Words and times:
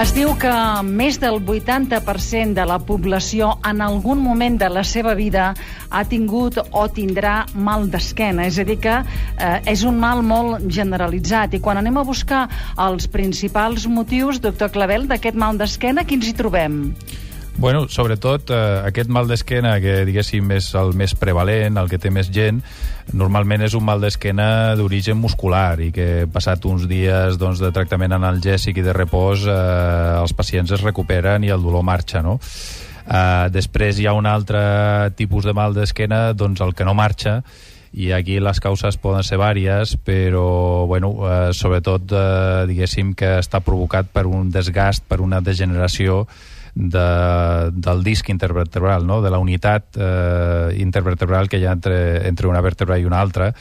Es 0.00 0.14
diu 0.16 0.30
que 0.40 0.50
més 0.88 1.18
del 1.20 1.42
80% 1.44 2.56
de 2.56 2.64
la 2.64 2.78
població 2.88 3.50
en 3.68 3.82
algun 3.84 4.22
moment 4.24 4.56
de 4.62 4.70
la 4.72 4.80
seva 4.80 5.12
vida 5.18 5.50
ha 5.90 6.02
tingut 6.08 6.56
o 6.56 6.86
tindrà 6.88 7.34
mal 7.68 7.84
d'esquena. 7.92 8.46
És 8.48 8.56
a 8.56 8.64
dir, 8.64 8.78
que 8.80 8.94
eh, 8.96 9.58
és 9.68 9.84
un 9.84 10.00
mal 10.00 10.24
molt 10.24 10.64
generalitzat. 10.72 11.58
I 11.58 11.60
quan 11.60 11.82
anem 11.82 12.00
a 12.00 12.06
buscar 12.08 12.46
els 12.80 13.12
principals 13.12 13.84
motius, 13.92 14.40
doctor 14.40 14.72
Clavel, 14.72 15.04
d'aquest 15.10 15.36
mal 15.36 15.60
d'esquena, 15.60 16.08
quins 16.08 16.30
hi 16.30 16.38
trobem? 16.38 16.80
Bueno, 17.60 17.90
sobretot 17.92 18.48
eh, 18.48 18.56
aquest 18.88 19.10
mal 19.12 19.26
d'esquena, 19.28 19.74
que 19.84 19.98
diguéssim 20.08 20.48
és 20.56 20.70
el 20.80 20.94
més 20.96 21.12
prevalent, 21.12 21.76
el 21.76 21.90
que 21.92 21.98
té 22.00 22.08
més 22.08 22.30
gent, 22.32 22.62
normalment 23.12 23.60
és 23.66 23.74
un 23.76 23.84
mal 23.84 24.00
d'esquena 24.00 24.78
d'origen 24.80 25.18
muscular 25.20 25.76
i 25.84 25.90
que 25.92 26.06
passat 26.32 26.64
uns 26.64 26.86
dies 26.88 27.36
doncs, 27.36 27.60
de 27.60 27.68
tractament 27.76 28.14
analgèsic 28.16 28.80
i 28.80 28.84
de 28.86 28.94
repòs 28.96 29.44
eh, 29.44 29.56
els 30.22 30.32
pacients 30.32 30.72
es 30.72 30.80
recuperen 30.86 31.44
i 31.44 31.52
el 31.52 31.60
dolor 31.60 31.84
marxa, 31.84 32.22
no? 32.24 32.38
Eh, 32.40 33.50
després 33.52 34.00
hi 34.00 34.08
ha 34.08 34.14
un 34.16 34.28
altre 34.30 34.62
tipus 35.18 35.44
de 35.44 35.52
mal 35.52 35.76
d'esquena, 35.76 36.30
doncs 36.32 36.62
el 36.64 36.72
que 36.72 36.86
no 36.88 36.94
marxa, 36.96 37.42
i 37.92 38.08
aquí 38.16 38.38
les 38.40 38.62
causes 38.64 38.96
poden 39.02 39.26
ser 39.26 39.36
vàries, 39.36 39.98
però 40.00 40.86
bueno, 40.88 41.12
eh, 41.28 41.52
sobretot 41.52 42.08
eh, 42.08 42.64
diguéssim 42.72 43.12
que 43.12 43.34
està 43.42 43.60
provocat 43.60 44.08
per 44.08 44.24
un 44.30 44.48
desgast, 44.48 45.04
per 45.04 45.20
una 45.20 45.42
degeneració 45.44 46.22
de, 46.74 47.70
del 47.72 48.02
disc 48.04 48.28
intervertebral, 48.28 49.06
no? 49.06 49.20
de 49.22 49.30
la 49.30 49.38
unitat 49.38 49.96
eh, 49.96 50.76
intervertebral 50.78 51.48
que 51.48 51.58
hi 51.58 51.66
ha 51.66 51.76
entre, 51.76 52.26
entre 52.28 52.48
una 52.48 52.62
vèrtebra 52.64 52.98
i 52.98 53.06
una 53.08 53.20
altra, 53.20 53.52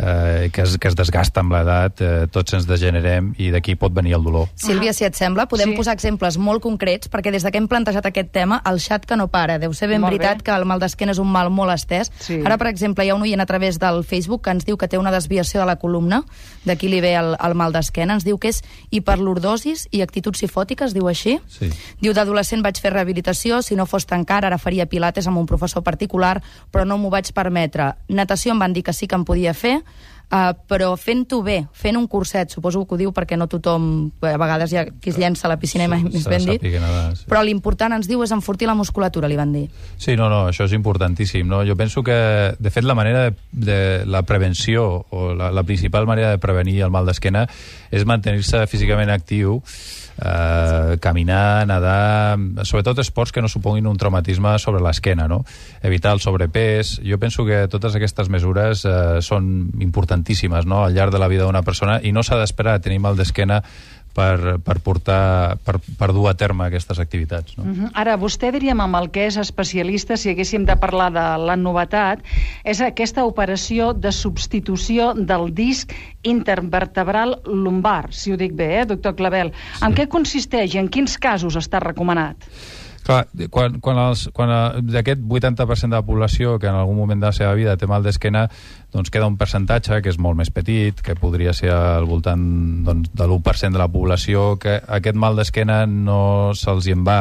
eh, 0.00 0.50
que, 0.52 0.62
es, 0.62 0.78
que 0.78 0.88
es 0.88 0.94
desgasta 0.96 1.40
amb 1.40 1.52
l'edat, 1.52 2.00
eh, 2.00 2.26
tots 2.30 2.54
ens 2.54 2.66
degenerem 2.68 3.32
i 3.38 3.50
d'aquí 3.50 3.74
pot 3.76 3.92
venir 3.92 4.14
el 4.14 4.22
dolor. 4.24 4.48
Sílvia, 4.54 4.92
si 4.92 5.04
et 5.04 5.14
sembla, 5.18 5.46
podem 5.48 5.70
Sí. 5.70 5.76
posar 5.76 5.94
exemples 5.94 6.38
molt 6.38 6.62
concrets, 6.62 7.10
perquè 7.10 7.30
des 7.32 7.42
de 7.42 7.50
que 7.50 7.58
hem 7.58 7.68
plantejat 7.68 8.06
aquest 8.06 8.30
tema, 8.32 8.62
el 8.64 8.78
xat 8.80 9.04
que 9.06 9.16
no 9.16 9.28
para. 9.28 9.58
Deu 9.58 9.72
ser 9.74 9.88
ben 9.88 10.00
Molt 10.00 10.12
veritat 10.12 10.38
bé. 10.38 10.44
que 10.44 10.50
el 10.56 10.64
mal 10.64 10.80
d'esquena 10.80 11.12
és 11.12 11.18
un 11.18 11.28
mal 11.30 11.50
molt 11.50 11.70
estès. 11.72 12.12
Sí. 12.20 12.40
Ara, 12.44 12.56
per 12.58 12.68
exemple, 12.68 13.04
hi 13.04 13.10
ha 13.10 13.14
un 13.14 13.22
oient 13.22 13.40
a 13.40 13.46
través 13.46 13.78
del 13.78 14.04
Facebook 14.04 14.42
que 14.44 14.50
ens 14.50 14.64
diu 14.64 14.76
que 14.76 14.88
té 14.88 14.98
una 14.98 15.10
desviació 15.10 15.60
de 15.60 15.66
la 15.66 15.76
columna, 15.76 16.22
d'aquí 16.64 16.88
li 16.88 17.00
ve 17.00 17.14
el, 17.14 17.36
el 17.42 17.54
mal 17.54 17.72
d'esquena. 17.72 18.14
Ens 18.14 18.24
diu 18.24 18.38
que 18.38 18.48
és 18.48 18.62
hiperlordosis 18.90 19.88
i 19.90 20.02
actituds 20.04 20.38
psifòtiques, 20.38 20.92
diu 20.94 21.08
així. 21.08 21.38
Sí. 21.48 21.70
Diu, 22.02 22.12
d'adolescent 22.14 22.62
vaig 22.64 22.78
fer 22.80 22.92
rehabilitació, 22.92 23.62
si 23.62 23.76
no 23.78 23.86
fos 23.86 24.06
tan 24.06 24.24
car, 24.28 24.44
ara 24.44 24.58
faria 24.58 24.86
pilates 24.86 25.26
amb 25.26 25.38
un 25.40 25.46
professor 25.46 25.82
particular, 25.82 26.42
però 26.72 26.84
no 26.86 26.98
m'ho 26.98 27.10
vaig 27.10 27.32
permetre. 27.32 27.94
Natació 28.08 28.52
em 28.52 28.58
van 28.62 28.72
dir 28.76 28.84
que 28.84 28.92
sí 28.92 29.06
que 29.08 29.16
em 29.16 29.24
podia 29.24 29.54
fer, 29.54 29.80
Uh, 30.28 30.50
però 30.68 30.90
fent-ho 31.00 31.38
bé, 31.40 31.62
fent 31.72 31.96
un 31.96 32.04
curset, 32.04 32.50
suposo 32.52 32.82
que 32.84 32.92
ho 32.92 32.98
diu 33.00 33.12
perquè 33.16 33.38
no 33.40 33.46
tothom, 33.48 33.86
a 34.20 34.34
vegades 34.36 34.74
hi 34.74 34.76
ha 34.76 34.82
qui 34.90 35.08
es 35.08 35.16
llença 35.16 35.46
a 35.48 35.50
la 35.54 35.56
piscina 35.56 35.86
i 35.86 35.88
mai 35.88 36.02
més 36.04 36.26
ben 36.28 36.44
dit, 36.44 36.66
nedar, 36.68 37.14
sí. 37.16 37.24
però 37.30 37.40
l'important 37.48 37.96
ens 37.96 38.10
diu 38.10 38.20
és 38.20 38.34
enfortir 38.36 38.68
la 38.68 38.74
musculatura, 38.76 39.30
li 39.32 39.38
van 39.40 39.54
dir. 39.56 39.64
Sí, 39.96 40.18
no, 40.20 40.28
no, 40.28 40.42
això 40.50 40.66
és 40.68 40.74
importantíssim. 40.76 41.48
No? 41.48 41.62
Jo 41.64 41.78
penso 41.80 42.04
que, 42.04 42.18
de 42.60 42.74
fet, 42.74 42.84
la 42.84 42.98
manera 42.98 43.22
de, 43.24 43.32
de 43.52 43.78
la 44.04 44.20
prevenció 44.28 44.84
o 45.08 45.32
la, 45.32 45.48
la 45.48 45.64
principal 45.64 46.04
manera 46.04 46.34
de 46.36 46.42
prevenir 46.44 46.82
el 46.84 46.92
mal 46.92 47.08
d'esquena 47.08 47.46
és 47.88 48.04
mantenir-se 48.04 48.66
físicament 48.68 49.08
actiu, 49.08 49.62
eh, 50.18 50.96
caminar, 51.00 51.66
nedar, 51.66 52.38
sobretot 52.64 52.98
esports 52.98 53.32
que 53.32 53.42
no 53.42 53.48
suponguin 53.48 53.86
un 53.86 53.98
traumatisme 53.98 54.56
sobre 54.58 54.82
l'esquena, 54.84 55.28
no? 55.30 55.44
Evitar 55.82 56.12
el 56.16 56.20
sobrepès. 56.20 56.98
Jo 57.06 57.18
penso 57.18 57.46
que 57.46 57.66
totes 57.70 57.96
aquestes 57.96 58.30
mesures 58.32 58.84
eh, 58.84 59.20
són 59.22 59.70
importantíssimes 59.80 60.66
no? 60.66 60.84
al 60.84 60.94
llarg 60.96 61.14
de 61.14 61.22
la 61.22 61.30
vida 61.30 61.46
d'una 61.46 61.62
persona 61.62 62.00
i 62.02 62.12
no 62.12 62.22
s'ha 62.22 62.40
d'esperar 62.40 62.78
a 62.78 62.84
tenir 62.84 63.00
mal 63.04 63.16
d'esquena 63.16 63.62
per, 64.18 64.58
per 64.64 64.78
portar, 64.82 65.56
per, 65.64 65.78
per 65.98 66.10
dur 66.16 66.26
a 66.30 66.34
terme 66.38 66.66
aquestes 66.66 66.98
activitats. 67.02 67.56
No? 67.58 67.64
Uh 67.64 67.76
-huh. 67.76 67.90
Ara, 68.02 68.16
vostè 68.18 68.50
diríem 68.52 68.80
amb 68.80 68.96
el 68.96 69.10
que 69.14 69.26
és 69.26 69.36
especialista, 69.36 70.16
si 70.16 70.30
haguéssim 70.30 70.64
de 70.66 70.76
parlar 70.76 71.12
de 71.12 71.26
la 71.46 71.56
novetat, 71.56 72.24
és 72.64 72.80
aquesta 72.80 73.24
operació 73.24 73.92
de 73.92 74.12
substitució 74.12 75.14
del 75.14 75.54
disc 75.54 75.92
intervertebral 76.22 77.40
lumbar, 77.44 78.12
si 78.12 78.32
ho 78.32 78.36
dic 78.36 78.52
bé, 78.52 78.80
eh, 78.80 78.86
doctor 78.86 79.14
Clavel. 79.14 79.52
Sí. 79.52 79.84
En 79.84 79.94
què 79.94 80.08
consisteix 80.08 80.74
i 80.74 80.78
en 80.78 80.88
quins 80.88 81.18
casos 81.18 81.56
està 81.56 81.78
recomanat? 81.80 82.36
Clar, 83.08 83.22
quan, 83.48 83.78
quan, 83.80 83.98
els, 84.10 84.26
quan 84.36 84.50
eh, 84.52 84.80
d'aquest 84.84 85.22
80% 85.24 85.88
de 85.88 85.96
la 85.96 86.04
població 86.04 86.58
que 86.60 86.68
en 86.68 86.76
algun 86.76 86.98
moment 86.98 87.22
de 87.22 87.30
la 87.30 87.32
seva 87.32 87.54
vida 87.56 87.76
té 87.80 87.88
mal 87.88 88.04
d'esquena, 88.04 88.42
doncs 88.92 89.08
queda 89.08 89.30
un 89.30 89.38
percentatge 89.40 90.02
que 90.04 90.12
és 90.12 90.18
molt 90.20 90.36
més 90.36 90.50
petit, 90.52 91.00
que 91.00 91.16
podria 91.16 91.54
ser 91.56 91.72
al 91.72 92.04
voltant 92.10 92.42
doncs, 92.84 93.08
de 93.16 93.24
l'1% 93.24 93.72
de 93.72 93.80
la 93.80 93.88
població, 93.88 94.50
que 94.60 94.76
aquest 94.98 95.16
mal 95.16 95.40
d'esquena 95.40 95.86
no 95.88 96.52
se'ls 96.52 96.90
en 96.92 97.06
va 97.08 97.18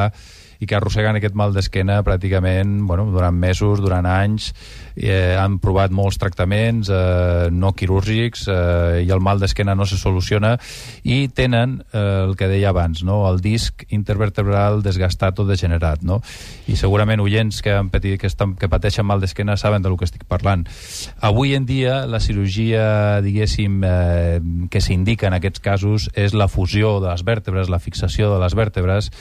i 0.59 0.67
que 0.67 0.77
arrosseguen 0.77 1.19
aquest 1.19 1.35
mal 1.37 1.53
d'esquena 1.55 1.99
pràcticament 2.05 2.79
bueno, 2.87 3.07
durant 3.13 3.35
mesos, 3.37 3.81
durant 3.83 4.05
anys, 4.09 4.51
eh, 4.97 5.35
han 5.37 5.59
provat 5.61 5.93
molts 5.93 6.17
tractaments 6.21 6.89
eh, 6.89 7.49
no 7.53 7.73
quirúrgics 7.77 8.47
eh, 8.49 9.03
i 9.05 9.11
el 9.13 9.21
mal 9.23 9.39
d'esquena 9.41 9.75
no 9.77 9.85
se 9.85 9.99
soluciona 9.99 10.55
i 11.03 11.27
tenen 11.29 11.77
eh, 11.91 12.25
el 12.25 12.35
que 12.37 12.49
deia 12.49 12.71
abans, 12.73 13.03
no? 13.05 13.21
el 13.29 13.41
disc 13.41 13.85
intervertebral 13.93 14.81
desgastat 14.85 15.39
o 15.39 15.47
degenerat. 15.47 16.03
No? 16.07 16.21
I 16.67 16.77
segurament 16.79 17.21
oients 17.23 17.61
que, 17.61 17.75
han 17.77 17.91
patit, 17.93 18.17
que, 18.21 18.29
estan, 18.31 18.55
que 18.57 18.69
pateixen 18.71 19.05
mal 19.07 19.21
d'esquena 19.21 19.57
saben 19.57 19.85
del 19.85 19.97
que 19.97 20.07
estic 20.07 20.25
parlant. 20.29 20.65
Avui 21.21 21.53
en 21.57 21.67
dia 21.69 22.05
la 22.09 22.21
cirurgia, 22.23 23.21
diguéssim, 23.25 23.81
eh, 23.85 24.39
que 24.71 24.81
s'indica 24.81 25.29
en 25.29 25.37
aquests 25.37 25.63
casos 25.63 26.09
és 26.17 26.33
la 26.33 26.49
fusió 26.51 26.97
de 27.03 27.11
les 27.11 27.23
vèrtebres, 27.27 27.69
la 27.69 27.81
fixació 27.83 28.33
de 28.33 28.41
les 28.41 28.57
vèrtebres 28.57 29.11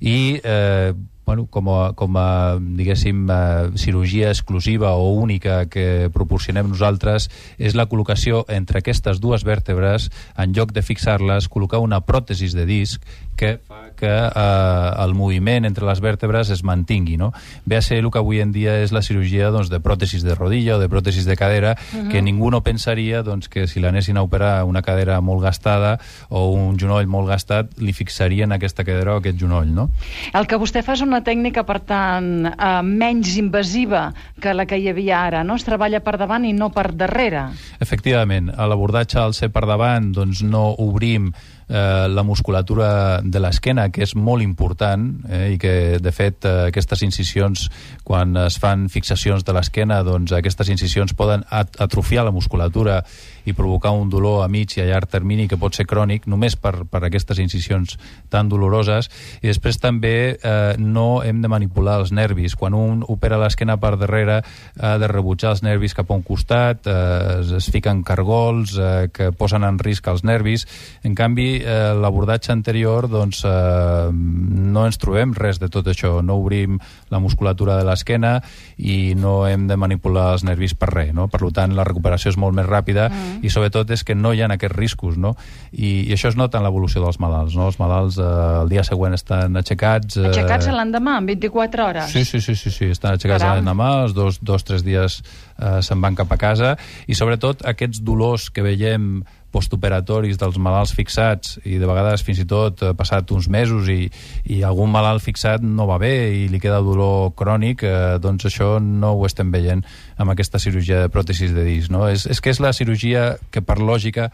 i 0.00 0.40
eh, 0.42 0.94
bueno, 1.26 1.46
com 1.50 1.68
a, 1.74 1.92
com 1.98 2.16
a 2.16 2.56
diguéssim, 2.56 3.26
eh, 3.28 3.70
cirurgia 3.76 4.30
exclusiva 4.30 4.94
o 4.94 5.12
única 5.18 5.66
que 5.66 6.08
proporcionem 6.14 6.70
nosaltres 6.70 7.26
és 7.58 7.74
la 7.74 7.88
col·locació 7.90 8.44
entre 8.48 8.78
aquestes 8.78 9.18
dues 9.20 9.42
vèrtebres, 9.44 10.08
en 10.38 10.54
lloc 10.54 10.72
de 10.72 10.86
fixar-les, 10.86 11.50
col·locar 11.50 11.82
una 11.82 12.00
pròtesis 12.06 12.54
de 12.54 12.64
disc 12.64 13.02
que 13.36 13.58
fa 13.58 13.86
que 13.96 14.06
eh, 14.06 15.04
el 15.04 15.14
moviment 15.14 15.64
entre 15.64 15.86
les 15.88 16.00
vèrtebres 16.04 16.52
es 16.54 16.62
mantingui. 16.62 17.16
No? 17.16 17.32
Ve 17.64 17.78
a 17.80 17.82
ser 17.82 17.98
el 17.98 18.10
que 18.12 18.20
avui 18.20 18.42
en 18.44 18.52
dia 18.54 18.76
és 18.84 18.92
la 18.94 19.02
cirurgia 19.02 19.50
doncs, 19.50 19.72
de 19.72 19.80
pròtesis 19.82 20.22
de 20.22 20.36
rodilla 20.36 20.76
o 20.76 20.80
de 20.82 20.90
pròtesis 20.92 21.26
de 21.26 21.36
cadera, 21.36 21.74
uh 21.74 21.96
-huh. 21.96 22.10
que 22.12 22.22
ningú 22.22 22.50
no 22.50 22.62
pensaria 22.62 23.22
doncs, 23.22 23.48
que 23.48 23.66
si 23.66 23.80
l'anessin 23.80 24.16
a 24.16 24.22
operar 24.22 24.64
una 24.64 24.82
cadera 24.82 25.20
molt 25.20 25.42
gastada 25.42 25.98
o 26.28 26.52
un 26.52 26.78
genoll 26.78 27.06
molt 27.06 27.28
gastat, 27.28 27.78
li 27.78 27.92
fixarien 27.92 28.52
aquesta 28.52 28.84
cadera 28.84 29.14
o 29.14 29.18
aquest 29.18 29.38
genoll. 29.38 29.74
No? 29.74 29.90
El 30.34 30.46
que 30.46 30.56
vostè 30.56 30.82
fa 30.82 30.92
és 30.92 31.00
una 31.00 31.15
tècnica, 31.24 31.64
per 31.68 31.80
tant, 31.86 32.46
eh, 32.46 32.82
menys 32.82 33.36
invasiva 33.40 34.12
que 34.40 34.54
la 34.54 34.66
que 34.66 34.78
hi 34.78 34.88
havia 34.90 35.24
ara, 35.24 35.44
no? 35.44 35.56
Es 35.56 35.64
treballa 35.64 36.00
per 36.00 36.16
davant 36.18 36.44
i 36.44 36.52
no 36.52 36.70
per 36.74 36.92
darrere. 36.92 37.48
Efectivament, 37.80 38.50
a 38.56 38.66
l'abordatge 38.66 39.20
al 39.20 39.34
ser 39.34 39.50
per 39.52 39.66
davant 39.66 40.12
doncs 40.12 40.42
no 40.42 40.68
obrim 40.82 41.32
eh, 41.68 42.06
la 42.08 42.22
musculatura 42.22 43.20
de 43.22 43.40
l'esquena, 43.40 43.88
que 43.90 44.04
és 44.06 44.14
molt 44.14 44.42
important, 44.42 45.08
eh, 45.28 45.54
i 45.54 45.58
que, 45.58 45.98
de 46.02 46.12
fet, 46.12 46.44
eh, 46.44 46.68
aquestes 46.70 47.02
incisions, 47.02 47.68
quan 48.04 48.36
es 48.46 48.58
fan 48.62 48.88
fixacions 48.88 49.44
de 49.44 49.52
l'esquena, 49.56 50.02
doncs 50.06 50.32
aquestes 50.32 50.70
incisions 50.72 51.14
poden 51.14 51.44
at 51.50 51.80
atrofiar 51.80 52.24
la 52.24 52.34
musculatura 52.34 53.02
i 53.46 53.54
provocar 53.56 53.94
un 53.94 54.10
dolor 54.10 54.42
a 54.44 54.48
mig 54.50 54.76
i 54.76 54.82
a 54.82 54.88
llarg 54.90 55.10
termini 55.10 55.46
que 55.48 55.58
pot 55.58 55.74
ser 55.74 55.86
crònic 55.88 56.26
només 56.26 56.56
per, 56.58 56.84
per 56.90 57.02
aquestes 57.06 57.38
incisions 57.42 57.96
tan 58.32 58.50
doloroses. 58.50 59.08
I 59.42 59.48
després 59.48 59.78
també 59.82 60.16
eh, 60.36 60.74
no 60.78 61.22
hem 61.22 61.40
de 61.42 61.50
manipular 61.50 62.00
els 62.02 62.12
nervis. 62.12 62.56
Quan 62.58 62.74
un 62.74 63.04
opera 63.06 63.38
l'esquena 63.40 63.78
per 63.80 63.94
darrere 64.00 64.40
ha 64.80 64.96
de 64.98 65.10
rebutjar 65.10 65.54
els 65.54 65.62
nervis 65.66 65.94
cap 65.96 66.10
a 66.10 66.18
un 66.18 66.24
costat, 66.26 66.86
eh, 66.90 67.40
es, 67.40 67.54
es 67.60 67.70
fiquen 67.72 68.02
cargols 68.06 68.76
eh, 68.78 69.08
que 69.14 69.30
posen 69.32 69.64
en 69.66 69.78
risc 69.78 70.08
els 70.10 70.24
nervis. 70.26 70.66
En 71.06 71.14
canvi, 71.14 71.48
eh, 71.62 71.92
l'abordatge 71.96 72.52
anterior 72.54 73.08
doncs, 73.10 73.44
eh, 73.46 74.10
no 74.12 74.86
ens 74.86 74.98
trobem 75.02 75.34
res 75.36 75.60
de 75.62 75.70
tot 75.72 75.86
això. 75.92 76.18
No 76.22 76.40
obrim 76.42 76.80
la 77.10 77.20
musculatura 77.22 77.78
de 77.78 77.86
l'esquena 77.86 78.36
i 78.76 79.14
no 79.18 79.38
hem 79.46 79.66
de 79.70 79.78
manipular 79.78 80.32
els 80.34 80.44
nervis 80.46 80.74
per 80.74 80.90
res. 80.92 81.14
No? 81.14 81.28
Per 81.32 81.40
tant, 81.54 81.74
la 81.76 81.86
recuperació 81.86 82.32
és 82.32 82.38
molt 82.40 82.56
més 82.56 82.66
ràpida 82.66 83.08
mm. 83.08 83.35
I 83.42 83.52
sobretot 83.52 83.90
és 83.94 84.04
que 84.06 84.14
no 84.14 84.32
hi 84.32 84.42
ha 84.42 84.48
aquests 84.52 84.76
riscos. 84.76 85.16
No? 85.20 85.34
I, 85.72 86.06
I 86.08 86.14
això 86.16 86.30
es 86.32 86.38
nota 86.38 86.60
en 86.60 86.66
l'evolució 86.66 87.02
dels 87.04 87.20
malalts. 87.22 87.56
No? 87.58 87.68
Els 87.70 87.80
malalts 87.80 88.18
eh, 88.18 88.28
el 88.62 88.72
dia 88.72 88.84
següent 88.86 89.16
estan 89.16 89.56
aixecats... 89.60 90.20
Eh, 90.20 90.28
Aixecats 90.30 90.70
l'endemà, 90.72 91.18
en 91.20 91.30
24 91.32 91.86
hores. 91.86 92.12
Sí, 92.12 92.24
sí, 92.28 92.40
sí, 92.44 92.56
sí, 92.58 92.72
sí. 92.74 92.90
estan 92.94 93.16
aixecats 93.16 93.44
l'endemà, 93.44 93.90
els 94.06 94.16
dos, 94.16 94.40
dos, 94.42 94.66
tres 94.66 94.84
dies 94.86 95.20
eh, 95.22 95.80
se'n 95.82 96.02
van 96.02 96.18
cap 96.18 96.32
a 96.32 96.40
casa, 96.40 96.76
i 97.06 97.18
sobretot 97.18 97.66
aquests 97.66 98.02
dolors 98.06 98.50
que 98.50 98.64
veiem 98.66 99.20
postoperatoris 99.56 100.36
dels 100.40 100.58
malalts 100.60 100.92
fixats 100.96 101.56
i 101.64 101.80
de 101.80 101.88
vegades 101.88 102.24
fins 102.26 102.42
i 102.42 102.46
tot 102.48 102.84
eh, 102.84 102.92
passat 102.98 103.32
uns 103.32 103.48
mesos 103.52 103.88
i, 103.92 104.10
i 104.52 104.60
algun 104.66 104.92
malalt 104.92 105.24
fixat 105.24 105.64
no 105.64 105.88
va 105.88 105.96
bé 106.02 106.12
i 106.42 106.44
li 106.52 106.60
queda 106.60 106.82
dolor 106.84 107.32
crònic, 107.38 107.86
eh, 107.86 108.18
doncs 108.22 108.50
això 108.50 108.76
no 108.82 109.14
ho 109.16 109.24
estem 109.28 109.52
veient 109.54 109.84
amb 110.20 110.34
aquesta 110.34 110.60
cirurgia 110.62 111.02
de 111.04 111.12
pròtesis 111.12 111.56
de 111.56 111.64
disc. 111.66 111.92
No? 111.92 112.06
És, 112.12 112.26
és 112.28 112.42
que 112.42 112.52
és 112.52 112.60
la 112.60 112.74
cirurgia 112.76 113.32
que 113.50 113.64
per 113.64 113.80
lògica 113.80 114.30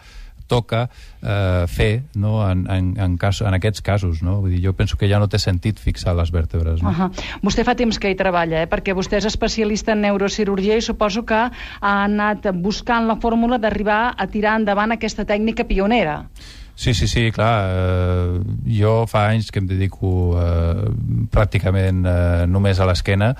toca 0.52 0.84
eh, 1.22 1.64
fer 1.72 1.90
no? 2.14 2.37
en, 2.44 2.66
en, 2.70 2.93
en, 3.00 3.16
cas, 3.20 3.40
en 3.40 3.56
aquests 3.56 3.84
casos. 3.84 4.22
No? 4.26 4.38
Vull 4.44 4.56
dir, 4.56 4.62
jo 4.66 4.76
penso 4.76 5.00
que 5.00 5.08
ja 5.10 5.20
no 5.22 5.31
té 5.32 5.40
sentit 5.40 5.81
fixar 5.81 6.14
les 6.19 6.32
vèrtebres. 6.34 6.84
No? 6.84 6.93
Uh 6.93 7.00
-huh. 7.00 7.26
Vostè 7.43 7.64
fa 7.64 7.75
temps 7.78 7.99
que 7.99 8.10
hi 8.10 8.19
treballa, 8.19 8.62
eh? 8.62 8.69
perquè 8.69 8.94
vostè 8.94 9.16
és 9.16 9.28
especialista 9.32 9.93
en 9.93 10.02
neurocirurgia 10.02 10.76
i 10.76 10.82
suposo 10.82 11.25
que 11.25 11.43
ha 11.81 11.94
anat 12.04 12.50
buscant 12.54 13.06
la 13.06 13.16
fórmula 13.16 13.58
d'arribar 13.58 14.14
a 14.16 14.26
tirar 14.26 14.58
endavant 14.60 14.93
aquesta 14.93 15.25
tècnica 15.25 15.64
pionera. 15.64 16.26
Sí, 16.75 16.94
sí, 16.94 17.06
sí, 17.06 17.31
clar. 17.31 17.69
Eh, 17.69 18.40
jo 18.81 19.04
fa 19.06 19.28
anys 19.28 19.50
que 19.52 19.60
em 19.60 19.69
dedico 19.69 20.32
eh, 20.40 20.88
pràcticament 21.31 22.06
eh, 22.08 22.46
només 22.49 22.81
a 22.81 22.88
l'esquena 22.88 23.34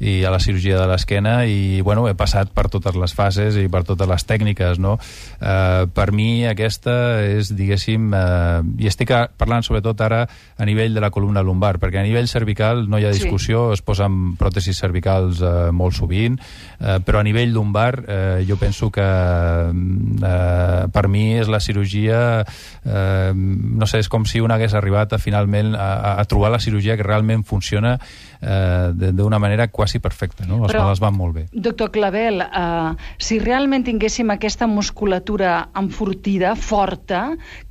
i 0.00 0.24
a 0.24 0.30
la 0.32 0.40
cirurgia 0.42 0.78
de 0.80 0.86
l'esquena 0.90 1.38
i 1.48 1.80
bueno, 1.80 2.06
he 2.08 2.14
passat 2.18 2.50
per 2.54 2.68
totes 2.72 2.96
les 2.98 3.14
fases 3.16 3.56
i 3.56 3.66
per 3.72 3.82
totes 3.88 4.08
les 4.08 4.26
tècniques 4.28 4.80
no? 4.82 4.96
eh, 5.40 5.86
per 5.92 6.10
mi 6.12 6.46
aquesta 6.48 6.96
és 7.24 7.52
diguéssim, 7.56 8.10
eh, 8.12 8.60
i 8.82 8.90
estic 8.90 9.12
parlant 9.38 9.64
sobretot 9.64 10.00
ara 10.04 10.24
a 10.26 10.68
nivell 10.68 10.94
de 10.94 11.00
la 11.00 11.10
columna 11.14 11.44
lumbar 11.44 11.76
perquè 11.80 12.00
a 12.00 12.06
nivell 12.06 12.28
cervical 12.28 12.84
no 12.90 13.00
hi 13.00 13.06
ha 13.06 13.14
discussió 13.14 13.68
sí. 13.70 13.78
es 13.78 13.84
posen 13.86 14.34
pròtesis 14.40 14.80
cervicals 14.82 15.40
eh, 15.40 15.70
molt 15.72 15.96
sovint, 15.96 16.38
eh, 16.80 16.98
però 17.04 17.20
a 17.20 17.26
nivell 17.26 17.54
lumbar 17.54 17.92
eh, 18.06 18.44
jo 18.48 18.58
penso 18.60 18.90
que 18.92 19.06
eh, 19.06 20.82
per 20.92 21.06
mi 21.08 21.26
és 21.40 21.48
la 21.48 21.60
cirurgia 21.60 22.20
eh, 22.42 23.32
no 23.32 23.86
sé, 23.88 24.02
és 24.04 24.10
com 24.12 24.26
si 24.28 24.42
un 24.44 24.52
hagués 24.52 24.74
arribat 24.76 25.16
a, 25.16 25.22
finalment 25.22 25.74
a, 25.74 26.16
a 26.20 26.24
trobar 26.28 26.52
la 26.52 26.60
cirurgia 26.62 26.96
que 26.98 27.06
realment 27.06 27.46
funciona 27.46 27.96
eh, 28.40 28.90
d'una 28.92 29.38
manera 29.38 29.68
quasi 29.68 29.85
perfecta, 30.02 30.46
no? 30.46 30.62
Els 30.64 30.72
Però, 30.72 30.84
malalts 30.84 31.02
van 31.02 31.14
molt 31.16 31.36
bé. 31.36 31.44
Doctor 31.52 31.90
Clavel, 31.94 32.42
eh, 32.44 33.10
si 33.18 33.38
realment 33.42 33.86
tinguéssim 33.86 34.30
aquesta 34.34 34.68
musculatura 34.70 35.68
enfortida, 35.78 36.54
forta, 36.56 37.22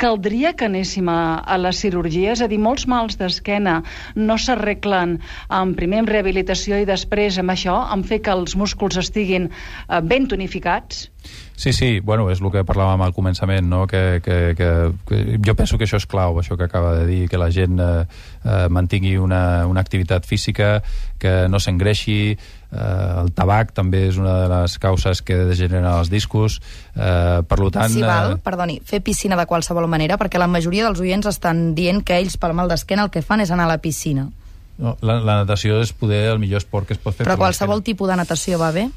caldria 0.01 0.53
que 0.53 0.69
anéssim 0.69 1.09
a, 1.11 1.39
a 1.39 1.57
la 1.61 1.73
cirurgia? 1.75 2.33
És 2.35 2.43
a 2.45 2.49
dir, 2.51 2.59
molts 2.61 2.87
mals 2.91 3.19
d'esquena 3.19 3.81
no 4.15 4.37
s'arreglen 4.37 5.19
amb, 5.49 5.75
primer 5.77 6.03
amb 6.03 6.13
rehabilitació 6.13 6.79
i 6.81 6.87
després 6.87 7.39
amb 7.41 7.53
això, 7.55 7.77
amb 7.91 8.07
fer 8.07 8.21
que 8.25 8.33
els 8.33 8.55
músculs 8.59 8.97
estiguin 9.01 9.49
eh, 9.51 10.01
ben 10.01 10.29
tonificats? 10.31 11.09
Sí, 11.55 11.71
sí, 11.71 11.99
bueno, 12.01 12.27
és 12.29 12.41
el 12.43 12.51
que 12.51 12.65
parlàvem 12.67 12.99
al 13.05 13.13
començament, 13.15 13.63
no? 13.71 13.85
que, 13.87 14.19
que, 14.23 14.55
que, 14.59 14.69
que 15.07 15.39
jo 15.39 15.55
penso 15.55 15.79
que 15.79 15.87
això 15.87 15.95
és 16.01 16.05
clau, 16.09 16.35
això 16.41 16.57
que 16.59 16.67
acaba 16.67 16.91
de 16.97 17.05
dir, 17.07 17.21
que 17.31 17.39
la 17.39 17.47
gent 17.51 17.79
eh, 17.79 18.03
eh, 18.43 18.65
mantingui 18.67 19.15
una, 19.17 19.65
una 19.65 19.79
activitat 19.79 20.27
física, 20.27 20.81
que 21.17 21.47
no 21.47 21.61
s'engreixi, 21.63 22.35
eh, 22.35 23.21
el 23.21 23.31
tabac 23.37 23.71
també 23.77 24.03
és 24.09 24.19
una 24.19 24.35
de 24.41 24.49
les 24.51 24.75
causes 24.83 25.23
que 25.23 25.37
degenera 25.47 25.95
els 26.01 26.11
discos, 26.11 26.59
eh, 26.91 27.39
per 27.47 27.59
tant... 27.71 27.93
Sí, 27.95 28.03
val, 28.03 28.35
eh... 28.35 28.41
perdoni, 28.43 28.81
fer 28.83 28.99
piscina 29.05 29.39
de 29.39 29.47
qualsevol 29.47 29.87
manera, 29.87 30.19
perquè 30.19 30.41
la 30.41 30.51
majoria 30.51 30.89
dels 30.89 30.99
oients 30.99 31.31
estan 31.31 31.69
dient 31.77 32.03
que 32.03 32.19
ells 32.19 32.35
pel 32.35 32.57
mal 32.57 32.67
d'esquena 32.67 33.07
el 33.07 33.13
que 33.15 33.23
fan 33.23 33.45
és 33.45 33.55
anar 33.55 33.69
a 33.69 33.77
la 33.77 33.79
piscina. 33.79 34.27
No, 34.75 34.97
la, 34.99 35.21
la 35.23 35.39
natació 35.45 35.79
és 35.79 35.95
poder 35.95 36.25
el 36.33 36.39
millor 36.43 36.59
esport 36.59 36.87
que 36.89 36.97
es 36.97 36.99
pot 36.99 37.15
fer. 37.15 37.23
Però 37.23 37.39
qualsevol 37.39 37.79
tipus 37.79 38.11
de 38.11 38.19
natació 38.19 38.59
va 38.59 38.73
bé? 38.75 38.89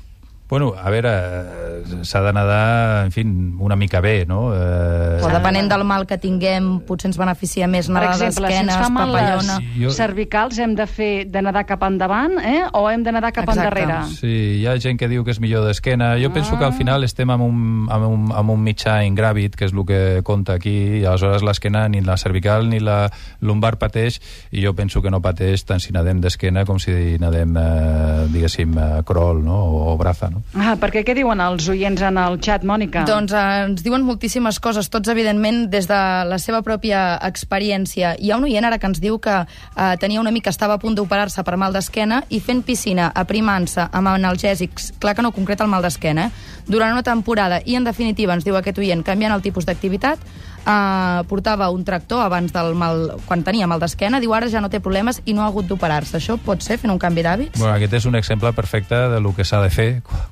Bueno, 0.49 0.73
a 0.81 0.89
veure, 0.89 1.11
s'ha 2.09 2.23
de 2.25 2.31
nedar, 2.33 3.05
en 3.05 3.12
fi, 3.12 3.21
una 3.21 3.77
mica 3.77 4.00
bé, 4.00 4.25
no? 4.25 4.55
Eh... 4.56 5.21
O 5.21 5.29
depenent 5.29 5.69
del 5.69 5.83
mal 5.85 6.06
que 6.09 6.17
tinguem, 6.17 6.79
potser 6.89 7.11
ens 7.11 7.19
beneficia 7.21 7.67
més 7.69 7.91
nedar 7.93 8.15
d'esquenes, 8.17 8.55
si 8.55 8.62
ens 8.62 8.73
fa 8.73 8.89
mal 8.89 9.12
papallona... 9.12 9.59
les 9.61 9.83
jo... 9.83 9.93
cervicals, 9.93 10.56
hem 10.65 10.73
de 10.79 10.87
fer 10.89 11.11
de 11.29 11.43
nedar 11.45 11.67
cap 11.69 11.85
endavant, 11.85 12.39
eh? 12.41 12.62
O 12.73 12.87
hem 12.89 13.05
de 13.05 13.12
nedar 13.12 13.35
cap 13.37 13.45
Exacte. 13.45 13.61
endarrere? 13.61 13.99
Sí, 14.15 14.33
hi 14.62 14.65
ha 14.65 14.79
gent 14.81 14.97
que 14.97 15.11
diu 15.12 15.27
que 15.27 15.35
és 15.37 15.43
millor 15.45 15.67
d'esquena. 15.69 16.15
Jo 16.17 16.33
ah. 16.33 16.37
penso 16.39 16.56
que 16.56 16.65
al 16.65 16.73
final 16.81 17.05
estem 17.05 17.29
amb 17.29 17.45
un, 17.45 17.61
amb 17.93 18.09
un, 18.09 18.27
amb 18.33 18.56
un 18.56 18.65
mitjà 18.65 19.03
ingràvid, 19.05 19.53
que 19.53 19.69
és 19.69 19.77
el 19.77 19.85
que 19.85 20.00
compta 20.25 20.56
aquí, 20.56 21.03
i 21.03 21.05
aleshores 21.05 21.45
l'esquena, 21.45 21.85
ni 21.93 22.00
la 22.00 22.17
cervical 22.17 22.71
ni 22.73 22.81
la 22.81 23.03
lumbar 23.45 23.77
pateix, 23.77 24.17
i 24.49 24.65
jo 24.65 24.73
penso 24.73 25.05
que 25.05 25.12
no 25.12 25.21
pateix 25.21 25.69
tant 25.69 25.85
si 25.85 25.93
nedem 25.93 26.25
d'esquena 26.25 26.65
com 26.65 26.81
si 26.81 27.19
nedem, 27.21 27.53
eh, 27.53 28.27
diguéssim, 28.33 28.73
eh, 28.81 28.91
crawl, 29.05 29.45
no? 29.45 29.61
O, 29.69 29.85
o 29.93 29.99
braza, 30.00 30.33
no? 30.33 30.38
No? 30.38 30.62
Ah, 30.62 30.75
perquè 30.81 31.02
què 31.06 31.14
diuen 31.19 31.40
els 31.43 31.69
oients 31.70 32.02
en 32.05 32.19
el 32.20 32.38
xat, 32.44 32.64
Mònica? 32.67 33.05
Doncs 33.08 33.35
eh, 33.35 33.44
ens 33.67 33.85
diuen 33.85 34.05
moltíssimes 34.06 34.61
coses, 34.64 34.90
tots 34.93 35.11
evidentment 35.12 35.67
des 35.73 35.88
de 35.90 35.99
la 36.29 36.38
seva 36.43 36.62
pròpia 36.67 37.19
experiència. 37.29 38.14
Hi 38.19 38.32
ha 38.32 38.38
un 38.40 38.49
oient 38.49 38.69
ara 38.69 38.79
que 38.79 38.88
ens 38.90 39.02
diu 39.02 39.19
que 39.23 39.37
eh, 39.44 39.94
tenia 40.00 40.20
una 40.23 40.35
mica, 40.35 40.50
estava 40.55 40.79
a 40.79 40.82
punt 40.82 40.96
d'operar-se 40.99 41.44
per 41.44 41.56
mal 41.61 41.75
d'esquena 41.75 42.23
i 42.29 42.40
fent 42.40 42.64
piscina, 42.67 43.11
aprimant-se 43.14 43.88
amb 43.93 44.14
analgèsics, 44.14 44.93
clar 45.02 45.17
que 45.19 45.25
no 45.26 45.35
concreta 45.37 45.67
el 45.67 45.73
mal 45.73 45.85
d'esquena, 45.85 46.29
eh? 46.29 46.55
durant 46.69 46.93
una 46.93 47.02
temporada 47.02 47.62
i, 47.64 47.76
en 47.79 47.87
definitiva, 47.88 48.37
ens 48.37 48.44
diu 48.44 48.56
aquest 48.58 48.79
oient, 48.79 49.02
canviant 49.05 49.35
el 49.35 49.44
tipus 49.44 49.67
d'activitat, 49.69 50.20
eh, 50.67 51.23
portava 51.29 51.71
un 51.71 51.85
tractor 51.85 52.23
abans 52.25 52.53
del 52.53 52.75
mal, 52.79 53.15
quan 53.27 53.45
tenia 53.47 53.69
mal 53.71 53.81
d'esquena, 53.81 54.21
diu 54.21 54.35
ara 54.35 54.49
ja 54.51 54.63
no 54.65 54.71
té 54.73 54.81
problemes 54.81 55.23
i 55.25 55.35
no 55.37 55.43
ha 55.43 55.49
hagut 55.51 55.69
d'operar-se. 55.69 56.17
Això 56.19 56.39
pot 56.43 56.63
ser 56.65 56.79
fent 56.81 56.93
un 56.93 56.99
canvi 56.99 57.25
d'hàbits? 57.27 57.59
Bueno, 57.59 57.75
aquest 57.75 57.99
és 58.01 58.09
un 58.09 58.19
exemple 58.19 58.53
perfecte 58.53 58.97
de 59.13 59.21
lo 59.21 59.35
que 59.37 59.45
s'ha 59.45 59.63
de 59.63 59.71
fer 59.71 59.89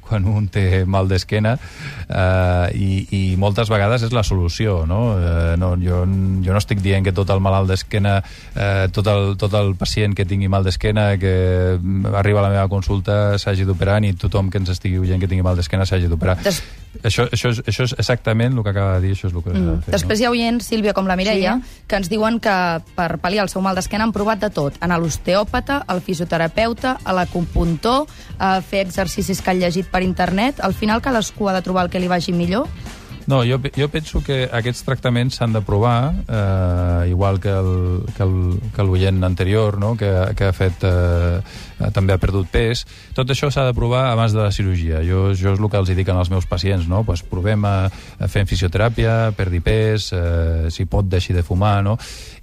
quan 0.07 0.27
un 0.31 0.49
té 0.53 0.85
mal 0.87 1.09
d'esquena 1.09 1.57
eh, 1.57 2.67
i, 2.75 2.91
i 3.11 3.23
moltes 3.41 3.71
vegades 3.73 4.07
és 4.07 4.15
la 4.15 4.25
solució, 4.27 4.85
no? 4.87 5.01
Eh, 5.19 5.57
no 5.61 5.75
jo, 5.83 6.05
jo 6.45 6.57
no 6.57 6.63
estic 6.63 6.83
dient 6.85 7.05
que 7.07 7.15
tot 7.17 7.31
el 7.35 7.43
malalt 7.45 7.71
d'esquena, 7.71 8.19
eh, 8.55 8.87
tot, 8.95 9.07
el, 9.13 9.35
tot 9.41 9.55
el 9.59 9.75
pacient 9.79 10.15
que 10.17 10.27
tingui 10.29 10.49
mal 10.53 10.67
d'esquena, 10.67 11.13
que 11.21 11.79
arriba 12.15 12.43
a 12.43 12.49
la 12.49 12.55
meva 12.55 12.69
consulta 12.73 13.37
s'hagi 13.39 13.67
d'operar, 13.69 14.01
ni 14.03 14.15
tothom 14.15 14.51
que 14.51 14.63
ens 14.63 14.73
estigui 14.75 15.01
oient 15.03 15.21
que 15.21 15.31
tingui 15.31 15.47
mal 15.47 15.59
d'esquena 15.59 15.87
s'hagi 15.87 16.11
d'operar. 16.13 16.39
Des... 16.45 16.63
Això, 17.03 17.27
això, 17.33 17.53
és, 17.55 17.61
això 17.67 17.87
és 17.89 17.95
exactament 17.99 18.57
el 18.57 18.65
que 18.65 18.73
acaba 18.73 18.97
de 18.97 19.07
dir, 19.07 19.15
això 19.17 19.29
és 19.29 19.35
el 19.35 19.43
que 19.45 19.55
mm. 19.55 19.69
de 19.69 19.77
fer. 19.85 19.95
Després 19.97 20.19
no? 20.19 20.23
hi 20.23 20.27
ha 20.27 20.33
oients, 20.35 20.69
Sílvia, 20.71 20.95
com 20.97 21.09
la 21.09 21.17
Mireia, 21.19 21.57
sí. 21.63 21.81
que 21.91 22.01
ens 22.01 22.11
diuen 22.13 22.41
que 22.43 22.57
per 22.99 23.09
pal·liar 23.23 23.47
el 23.47 23.53
seu 23.53 23.65
mal 23.65 23.79
d'esquena 23.79 24.07
han 24.09 24.15
provat 24.17 24.43
de 24.43 24.51
tot. 24.55 24.77
Anar 24.85 25.01
a 25.01 25.05
l'osteòpata, 25.05 25.83
al 25.87 26.03
fisioterapeuta, 26.05 26.99
a 27.05 27.17
l'acupuntor, 27.17 28.07
a 28.39 28.57
fer 28.61 28.85
exercicis 28.87 29.43
que 29.43 29.53
han 29.53 29.65
llegit 29.65 29.91
per 29.93 30.05
internet. 30.07 30.63
Al 30.65 30.77
final 30.77 31.05
cadascú 31.05 31.51
ha 31.51 31.57
de 31.57 31.65
trobar 31.67 31.87
el 31.87 31.93
que 31.93 32.03
li 32.03 32.13
vagi 32.13 32.37
millor. 32.37 32.71
No, 33.27 33.43
jo, 33.45 33.59
jo 33.75 33.89
penso 33.91 34.23
que 34.23 34.45
aquests 34.55 34.85
tractaments 34.87 35.41
s'han 35.41 35.53
de 35.57 35.61
provar, 35.67 36.15
eh, 36.31 37.11
igual 37.11 37.41
que 37.43 37.51
el, 37.51 38.05
que 38.15 38.23
el, 38.23 38.37
que 38.75 38.87
l'oient 38.87 39.19
anterior, 39.27 39.81
no? 39.83 39.97
que, 39.99 40.11
que 40.39 40.47
ha 40.47 40.55
fet 40.55 40.87
eh, 40.87 41.41
eh, 41.81 41.91
també 41.95 42.15
ha 42.15 42.21
perdut 42.23 42.49
pes. 42.53 42.85
Tot 43.17 43.31
això 43.31 43.51
s'ha 43.53 43.67
de 43.67 43.75
provar 43.77 44.07
abans 44.13 44.35
de 44.35 44.43
la 44.43 44.53
cirurgia. 44.53 45.03
Jo, 45.07 45.31
jo 45.35 45.55
és 45.55 45.61
el 45.61 45.71
que 45.71 45.81
els 45.81 45.93
dic 45.97 46.09
als 46.09 46.31
meus 46.31 46.47
pacients, 46.47 46.89
no? 46.89 47.03
pues 47.05 47.23
provem 47.27 47.65
a, 47.65 47.77
a 47.89 48.29
fer 48.29 48.47
fisioteràpia, 48.47 49.33
perdi 49.37 49.61
pes, 49.65 50.11
eh, 50.17 50.69
si 50.71 50.87
pot 50.87 51.09
deixi 51.09 51.35
de 51.37 51.43
fumar, 51.47 51.83
no? 51.85 51.97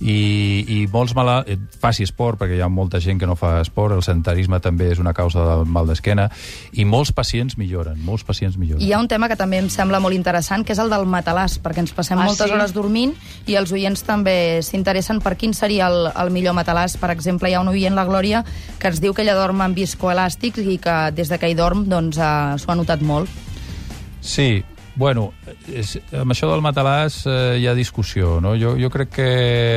I, 0.04 0.66
i 0.68 0.80
molts 0.92 1.16
malalts, 1.16 1.50
eh, 1.52 1.58
faci 1.80 2.04
esport, 2.04 2.40
perquè 2.42 2.58
hi 2.58 2.63
ha 2.63 2.70
molta 2.70 3.00
gent 3.04 3.22
que 3.22 3.30
no 3.30 3.38
fa 3.40 3.60
esport, 3.62 3.96
el 3.96 4.04
sedentarisme 4.04 4.60
també 4.63 4.92
és 4.92 5.02
una 5.02 5.13
causa 5.16 5.46
del 5.48 5.66
mal 5.66 5.88
d'esquena, 5.88 6.30
i 6.74 6.86
molts 6.86 7.13
pacients 7.16 7.58
milloren, 7.58 8.00
molts 8.04 8.25
pacients 8.28 8.58
milloren. 8.60 8.84
Hi 8.84 8.94
ha 8.94 9.00
un 9.00 9.10
tema 9.12 9.30
que 9.32 9.38
també 9.40 9.62
em 9.62 9.70
sembla 9.72 10.02
molt 10.04 10.16
interessant, 10.16 10.66
que 10.66 10.75
és 10.75 10.82
el 10.82 10.92
del 10.92 11.08
matalàs, 11.10 11.60
perquè 11.63 11.84
ens 11.86 11.96
passem 11.96 12.20
ah, 12.20 12.28
moltes 12.28 12.50
sí? 12.50 12.56
hores 12.56 12.75
dormint 12.75 13.16
i 13.48 13.58
els 13.60 13.72
oients 13.75 14.04
també 14.06 14.62
s'interessen 14.66 15.22
per 15.24 15.36
quin 15.40 15.56
seria 15.56 15.88
el, 15.92 16.10
el 16.12 16.34
millor 16.36 16.58
matalàs. 16.58 16.98
Per 17.00 17.12
exemple, 17.13 17.50
hi 17.50 17.58
ha 17.58 17.63
un 17.63 17.72
oient, 17.72 17.96
la 17.96 18.06
Glòria, 18.08 18.44
que 18.80 18.92
ens 18.92 19.02
diu 19.04 19.16
que 19.16 19.23
ella 19.24 19.38
dorm 19.39 19.63
amb 19.63 19.80
viscoelàstics 19.80 20.68
i 20.68 20.77
que 20.84 21.00
des 21.15 21.32
de 21.32 21.39
que 21.39 21.50
hi 21.50 21.58
dorm 21.58 21.88
doncs, 21.89 22.20
eh, 22.20 22.60
s'ho 22.60 22.72
ha 22.72 22.77
notat 22.80 23.01
molt. 23.01 23.32
Sí, 24.24 24.63
Bueno, 24.96 25.32
és, 25.74 25.96
amb 26.13 26.36
això 26.36 26.46
del 26.51 26.62
matalàs 26.62 27.24
eh, 27.25 27.56
hi 27.58 27.65
ha 27.65 27.74
discussió, 27.74 28.36
no? 28.44 28.51
Jo, 28.62 28.75
jo 28.77 28.92
crec 28.94 29.10
que 29.15 29.30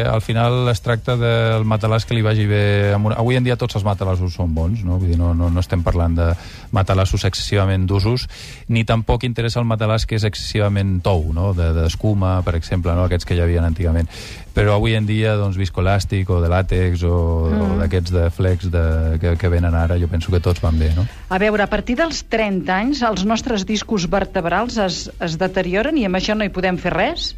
al 0.05 0.21
final 0.21 0.69
es 0.69 0.83
tracta 0.85 1.15
del 1.17 1.65
matalàs 1.65 2.05
que 2.05 2.13
li 2.13 2.25
vagi 2.25 2.45
bé... 2.51 2.93
Amb 2.93 3.09
una... 3.09 3.17
Avui 3.23 3.39
en 3.39 3.47
dia 3.47 3.57
tots 3.57 3.79
els 3.79 3.87
matalassos 3.87 4.37
són 4.37 4.53
bons, 4.55 4.85
no? 4.85 4.99
Vull 5.01 5.15
dir, 5.15 5.17
no, 5.17 5.33
no, 5.33 5.49
no 5.49 5.65
estem 5.65 5.81
parlant 5.87 6.19
de 6.19 6.29
matalassos 6.77 7.25
excessivament 7.25 7.87
d'usos, 7.89 8.27
ni 8.69 8.85
tampoc 8.85 9.25
interessa 9.25 9.63
el 9.63 9.69
matalàs 9.71 10.05
que 10.05 10.21
és 10.21 10.27
excessivament 10.29 10.99
tou, 11.01 11.31
no? 11.33 11.55
D'escuma, 11.57 12.37
de, 12.43 12.49
per 12.51 12.59
exemple, 12.61 12.93
no? 12.93 13.09
Aquests 13.09 13.25
que 13.25 13.39
hi 13.39 13.41
havia 13.47 13.65
antigament 13.65 14.13
però 14.57 14.79
avui 14.79 14.95
en 14.97 15.05
dia 15.05 15.35
doncs, 15.37 15.59
viscolàstic 15.61 16.31
o 16.33 16.41
de 16.41 16.49
làtex 16.49 17.05
o, 17.05 17.17
mm. 17.51 17.61
o 17.61 17.79
d'aquests 17.83 18.15
de 18.15 18.25
flex 18.33 18.71
de, 18.73 18.85
que, 19.21 19.35
que 19.37 19.51
venen 19.53 19.77
ara, 19.77 19.99
jo 20.01 20.09
penso 20.09 20.33
que 20.33 20.41
tots 20.41 20.65
van 20.65 20.81
bé, 20.81 20.89
no? 20.97 21.05
A 21.29 21.41
veure, 21.43 21.61
a 21.67 21.69
partir 21.69 21.99
dels 22.01 22.23
30 22.33 22.73
anys 22.73 23.05
els 23.05 23.27
nostres 23.29 23.67
discos 23.69 24.09
vertebrals 24.09 24.81
es, 24.81 25.03
es 25.21 25.37
deterioren 25.37 26.01
i 26.01 26.07
amb 26.09 26.17
això 26.17 26.39
no 26.39 26.49
hi 26.49 26.55
podem 26.55 26.81
fer 26.81 26.95
res? 26.97 27.35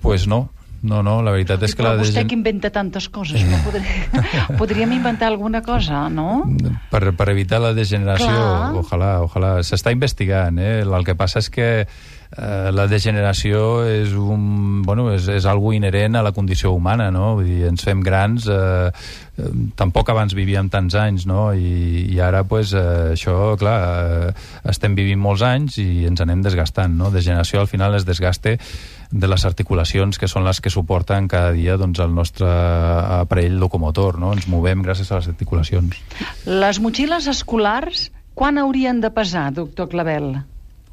Pues 0.00 0.24
no, 0.28 0.46
no, 0.84 1.02
no, 1.04 1.18
la 1.24 1.32
veritat 1.32 1.62
és 1.64 1.72
que 1.76 1.84
la... 1.84 1.94
Vostè 2.00 2.18
degen... 2.18 2.28
que 2.28 2.36
inventa 2.36 2.72
tantes 2.72 3.10
coses, 3.12 3.44
no 3.48 3.60
podria... 3.64 4.24
podríem 4.60 4.96
inventar 4.96 5.30
alguna 5.32 5.60
cosa, 5.64 6.06
no? 6.12 6.42
Per, 6.92 7.00
per 7.16 7.28
evitar 7.32 7.60
la 7.64 7.72
degeneració, 7.76 8.32
Clar. 8.32 8.74
ojalà, 8.82 9.12
ojalà. 9.24 9.54
S'està 9.64 9.92
investigant, 9.96 10.60
eh? 10.60 10.82
El 10.84 11.08
que 11.08 11.16
passa 11.16 11.40
és 11.40 11.48
que 11.52 11.68
eh, 12.36 12.70
la 12.74 12.86
degeneració 12.90 13.84
és, 13.86 14.14
un, 14.18 14.82
bueno, 14.82 15.08
és, 15.14 15.26
és 15.30 15.46
algo 15.46 15.72
inherent 15.76 16.18
a 16.18 16.24
la 16.24 16.32
condició 16.36 16.72
humana, 16.74 17.10
no? 17.14 17.34
Vull 17.38 17.48
dir, 17.48 17.60
ens 17.68 17.84
fem 17.86 18.02
grans, 18.04 18.48
eh, 18.50 18.90
eh, 19.38 19.50
tampoc 19.78 20.10
abans 20.10 20.34
vivíem 20.36 20.68
tants 20.72 20.96
anys, 20.98 21.26
no? 21.30 21.52
I, 21.54 22.06
i 22.10 22.20
ara, 22.22 22.44
pues, 22.48 22.74
eh, 22.74 23.14
això, 23.14 23.54
clar, 23.60 23.76
eh, 23.84 24.48
estem 24.70 24.96
vivint 24.98 25.20
molts 25.22 25.44
anys 25.46 25.78
i 25.82 26.06
ens 26.10 26.24
anem 26.24 26.42
desgastant, 26.44 26.96
no? 26.98 27.12
Degeneració, 27.14 27.62
al 27.62 27.70
final, 27.70 27.94
es 27.98 28.06
desgaste 28.08 28.58
de 29.14 29.30
les 29.30 29.44
articulacions 29.46 30.18
que 30.18 30.28
són 30.30 30.46
les 30.46 30.58
que 30.60 30.72
suporten 30.72 31.28
cada 31.30 31.52
dia 31.54 31.76
doncs, 31.78 32.00
el 32.02 32.14
nostre 32.14 32.48
aparell 32.48 33.60
locomotor, 33.60 34.18
no? 34.18 34.32
Ens 34.34 34.48
movem 34.50 34.82
gràcies 34.82 35.12
a 35.12 35.20
les 35.20 35.30
articulacions. 35.30 36.00
Les 36.50 36.82
motxilles 36.82 37.30
escolars, 37.30 38.08
quan 38.34 38.58
haurien 38.58 38.98
de 39.00 39.12
pesar, 39.14 39.52
doctor 39.54 39.86
Clavel? 39.92 40.32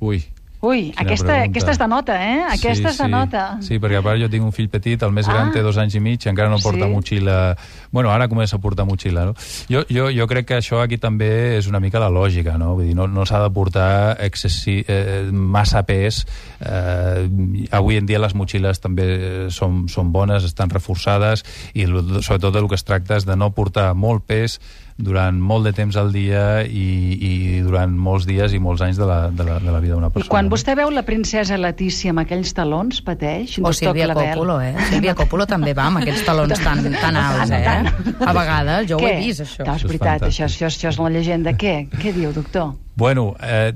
Ui, 0.02 0.22
Ui, 0.62 0.92
Quina 0.92 1.02
aquesta, 1.02 1.26
pregunta. 1.26 1.50
aquesta 1.50 1.72
és 1.72 1.78
de 1.80 1.88
nota, 1.90 2.16
eh? 2.22 2.42
Aquesta 2.54 2.90
és 2.92 2.98
de 3.02 3.08
nota. 3.10 3.44
Sí, 3.66 3.80
perquè 3.82 3.98
a 3.98 4.04
part 4.06 4.20
jo 4.22 4.28
tinc 4.30 4.46
un 4.46 4.52
fill 4.54 4.68
petit, 4.70 5.02
el 5.02 5.12
més 5.12 5.26
gran 5.28 5.50
Ah. 5.50 5.52
té 5.52 5.64
dos 5.66 5.78
anys 5.82 5.96
i 5.96 6.00
mig, 6.00 6.22
encara 6.28 6.50
no 6.50 6.60
porta 6.60 6.86
Sí. 6.86 6.92
motxilla... 6.92 7.58
Bueno, 7.92 8.12
ara 8.12 8.28
comença 8.30 8.58
a 8.58 8.60
portar 8.60 8.86
motxilla, 8.86 9.26
no? 9.26 9.34
Jo, 9.68 9.82
jo, 9.90 10.12
jo 10.12 10.28
crec 10.28 10.46
que 10.46 10.58
això 10.60 10.82
aquí 10.84 10.98
també 11.00 11.58
és 11.58 11.66
una 11.68 11.80
mica 11.80 12.00
la 12.00 12.10
lògica, 12.10 12.60
no? 12.60 12.76
Vull 12.76 12.86
dir, 12.86 12.96
no, 12.96 13.08
no 13.08 13.26
s'ha 13.26 13.42
de 13.42 13.50
portar 13.50 14.18
excessi, 14.22 14.86
eh, 14.88 15.28
massa 15.32 15.82
pes. 15.84 16.28
Eh, 16.62 17.68
avui 17.72 17.98
en 17.98 18.06
dia 18.06 18.20
les 18.20 18.36
motxilles 18.36 18.80
també 18.80 19.50
són, 19.50 19.88
són 19.90 20.12
bones, 20.12 20.44
estan 20.44 20.70
reforçades, 20.70 21.44
i 21.74 21.86
sobretot 21.88 22.56
el 22.56 22.68
que 22.70 22.76
es 22.76 22.84
tracta 22.84 23.18
és 23.18 23.26
de 23.26 23.36
no 23.36 23.50
portar 23.52 23.94
molt 23.96 24.24
pes 24.28 24.60
durant 24.98 25.38
molt 25.40 25.66
de 25.66 25.74
temps 25.74 25.96
al 25.98 26.12
dia 26.14 26.62
i, 26.68 26.88
i 27.16 27.32
durant 27.66 27.94
molts 27.98 28.26
dies 28.30 28.54
i 28.54 28.60
molts 28.60 28.82
anys 28.86 29.00
de 29.00 29.08
la, 29.08 29.30
de 29.32 29.46
la, 29.48 29.60
de 29.64 29.72
la 29.72 29.80
vida 29.80 29.96
d'una 29.96 30.10
I 30.12 30.16
persona. 30.18 30.32
quan 30.34 30.50
vostè 30.52 30.76
veu 30.78 30.92
la 30.94 31.04
princesa 31.08 31.58
Letícia 31.58 32.12
amb 32.12 32.24
aquells 32.26 32.54
talons, 32.58 33.02
pateix, 33.06 33.58
O 33.60 33.70
doctor 33.70 33.74
Sílvia? 33.94 34.14
Coppola, 34.14 34.60
eh? 34.68 34.76
Sílvia 34.90 35.16
Coppola 35.16 35.48
també 35.50 35.74
va 35.78 35.88
amb 35.90 36.02
aquests 36.02 36.26
talons 36.28 36.60
tan, 36.64 36.84
tan 37.00 37.16
alts, 37.18 37.52
eh? 37.52 38.26
A 38.26 38.34
vegades, 38.36 38.88
jo 38.90 39.00
ho 39.00 39.08
he 39.08 39.16
Què? 39.16 39.26
vist, 39.26 39.42
això. 39.46 39.66
No, 39.66 39.74
és 39.76 39.82
Això 39.82 39.86
és 39.86 39.92
veritat, 39.92 40.28
això, 40.30 40.46
això, 40.50 40.70
això 40.72 40.90
és 40.94 41.00
la 41.02 41.10
llegenda. 41.10 41.54
Què? 41.58 41.76
Què 42.02 42.14
diu, 42.16 42.32
doctor? 42.36 42.74
Bueno, 42.96 43.36
eh, 43.42 43.74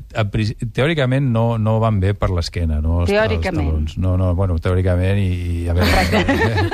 teòricament 0.76 1.30
no, 1.32 1.58
no 1.58 1.78
van 1.80 2.00
bé 2.04 2.14
per 2.20 2.30
l'esquena, 2.36 2.82
no? 2.84 3.02
Els, 3.04 3.10
Teòricament. 3.14 3.68
Els 3.68 3.96
talons. 3.96 3.98
No, 4.04 4.18
no, 4.20 4.34
bueno, 4.36 4.58
teòricament 4.60 5.18
i, 5.22 5.30
i 5.64 5.70
a 5.72 5.76
veure... 5.78 6.66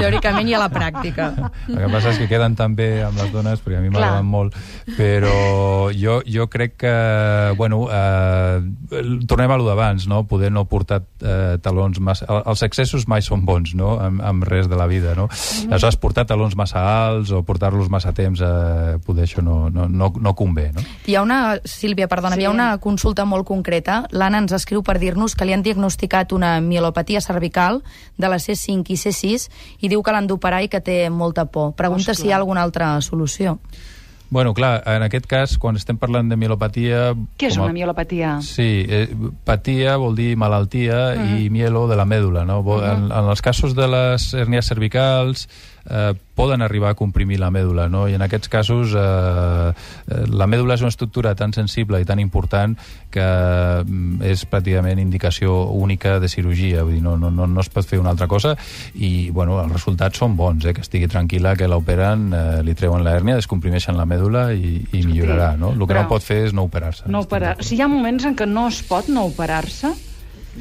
Teòricament 0.00 0.48
i 0.50 0.54
a 0.56 0.60
la 0.60 0.68
pràctica. 0.72 1.28
El 1.68 1.78
que 1.78 1.90
passa 1.92 2.10
és 2.12 2.18
que 2.20 2.28
queden 2.30 2.56
tan 2.58 2.74
bé 2.78 2.88
amb 3.06 3.18
les 3.20 3.30
dones, 3.32 3.62
perquè 3.64 3.78
a 3.78 3.84
mi 3.84 3.90
m'agraden 3.94 4.26
molt, 4.28 4.56
però 4.96 5.88
jo, 5.96 6.18
jo 6.26 6.48
crec 6.52 6.76
que, 6.82 6.92
bueno, 7.58 7.84
eh, 7.90 8.60
tornem 9.28 9.50
a 9.54 9.58
lo 9.60 9.66
d'abans, 9.68 10.06
no? 10.10 10.24
Poder 10.28 10.50
no 10.52 10.66
portar 10.70 11.02
eh, 11.22 11.56
talons 11.62 12.00
massa... 12.00 12.26
el- 12.28 12.42
Els 12.46 12.62
excessos 12.66 13.06
mai 13.10 13.22
són 13.24 13.44
bons, 13.46 13.74
no?, 13.78 13.96
amb, 14.02 14.20
amb 14.24 14.44
res 14.46 14.68
de 14.70 14.76
la 14.78 14.86
vida, 14.90 15.14
no? 15.18 15.28
Aleshores, 15.70 15.96
portar 16.02 16.26
talons 16.28 16.54
massa 16.58 16.82
alts 16.82 17.32
o 17.34 17.42
portar-los 17.46 17.88
massa 17.92 18.12
temps, 18.16 18.40
eh, 18.42 18.98
poder 19.06 19.26
això 19.26 19.42
no, 19.44 19.68
no, 19.70 19.86
no, 19.88 20.12
no 20.20 20.34
convé, 20.38 20.70
no? 20.76 20.84
Hi 21.06 21.16
ha 21.18 21.22
una, 21.26 21.40
Sílvia, 21.76 22.08
perdona, 22.08 22.34
Sí. 22.36 22.40
hi 22.42 22.44
ha 22.46 22.50
una 22.50 22.78
consulta 22.78 23.24
molt 23.28 23.44
concreta. 23.46 24.06
L'Anna 24.10 24.38
ens 24.38 24.52
escriu 24.56 24.82
per 24.82 24.98
dir-nos 24.98 25.34
que 25.36 25.44
li 25.44 25.52
han 25.52 25.62
diagnosticat 25.62 26.32
una 26.32 26.60
mielopatia 26.60 27.20
cervical 27.20 27.82
de 28.16 28.28
la 28.32 28.36
C5 28.40 28.88
i 28.90 28.96
C6 28.96 29.48
i 29.80 29.88
diu 29.92 30.02
que 30.02 30.12
l'han 30.12 30.26
d'operar 30.26 30.62
i 30.64 30.68
que 30.72 30.80
té 30.80 31.10
molta 31.10 31.44
por. 31.44 31.74
Pregunta 31.74 32.12
Ostres. 32.12 32.18
si 32.24 32.28
hi 32.28 32.32
ha 32.32 32.36
alguna 32.40 32.62
altra 32.62 33.00
solució. 33.02 33.58
Bueno, 34.28 34.54
clar, 34.54 34.82
en 34.90 35.04
aquest 35.04 35.26
cas, 35.30 35.52
quan 35.56 35.76
estem 35.78 35.98
parlant 36.02 36.26
de 36.28 36.34
mielopatia... 36.36 37.12
Què 37.38 37.46
és 37.46 37.58
a- 37.58 37.62
una 37.62 37.72
mielopatia? 37.72 38.40
Sí, 38.42 38.84
eh, 38.88 39.06
patia 39.44 39.96
vol 40.02 40.16
dir 40.16 40.32
malaltia 40.36 41.14
i 41.38 41.48
mielo 41.48 41.86
de 41.86 41.94
la 41.94 42.04
mèdula, 42.04 42.42
no? 42.44 42.56
Vol- 42.64 42.82
en, 42.82 43.04
en 43.12 43.28
els 43.30 43.40
casos 43.40 43.76
de 43.76 43.86
les 43.86 44.32
hernies 44.34 44.66
cervicals 44.66 45.46
eh, 45.90 46.12
poden 46.36 46.60
arribar 46.62 46.90
a 46.90 46.94
comprimir 46.98 47.38
la 47.40 47.48
mèdula, 47.50 47.86
no? 47.88 48.06
I 48.08 48.14
en 48.18 48.22
aquests 48.22 48.48
casos 48.52 48.92
eh, 48.94 49.00
eh, 49.72 50.24
la 50.28 50.46
mèdula 50.46 50.74
és 50.76 50.82
una 50.84 50.90
estructura 50.92 51.34
tan 51.34 51.54
sensible 51.56 52.00
i 52.00 52.04
tan 52.04 52.20
important 52.20 52.76
que 53.10 53.24
mm, 53.24 54.20
és 54.28 54.44
pràcticament 54.50 55.00
indicació 55.00 55.54
única 55.72 56.18
de 56.20 56.28
cirurgia, 56.28 56.82
vull 56.84 56.98
dir, 56.98 57.02
no, 57.04 57.16
no, 57.16 57.30
no, 57.30 57.46
no 57.46 57.60
es 57.64 57.70
pot 57.72 57.86
fer 57.88 57.98
una 58.02 58.10
altra 58.12 58.28
cosa 58.28 58.56
i, 58.94 59.30
bueno, 59.30 59.60
els 59.62 59.72
resultats 59.72 60.18
són 60.20 60.36
bons, 60.36 60.66
eh? 60.66 60.74
Que 60.76 60.84
estigui 60.84 61.08
tranquil·la 61.08 61.56
que 61.56 61.68
l'operen, 61.70 62.26
eh, 62.32 62.44
li 62.66 62.74
treuen 62.76 63.04
l'hèrnia, 63.06 63.38
descomprimeixen 63.40 63.96
la 63.96 64.04
mèdula 64.08 64.50
i, 64.52 64.76
i 64.92 65.04
millorarà, 65.06 65.54
no? 65.56 65.72
El 65.72 65.86
que 65.86 65.92
però- 65.94 66.02
no 66.04 66.12
pot 66.12 66.22
fer 66.26 66.42
és 66.50 66.52
no 66.56 66.66
operar-se. 66.68 67.08
No 67.08 67.24
operar. 67.24 67.56
Si 67.64 67.76
hi 67.76 67.80
ha 67.80 67.88
moments 67.88 68.26
en 68.28 68.36
què 68.36 68.46
no 68.46 68.68
es 68.68 68.82
pot 68.86 69.08
no 69.08 69.24
operar-se, 69.30 69.94